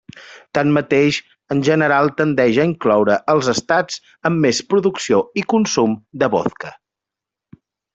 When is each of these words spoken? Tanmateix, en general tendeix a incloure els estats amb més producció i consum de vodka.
Tanmateix, 0.57 1.19
en 1.55 1.61
general 1.67 2.09
tendeix 2.23 2.59
a 2.63 2.65
incloure 2.71 3.19
els 3.35 3.51
estats 3.55 4.03
amb 4.33 4.45
més 4.49 4.65
producció 4.75 5.23
i 5.43 5.47
consum 5.57 5.97
de 6.25 6.35
vodka. 6.39 6.77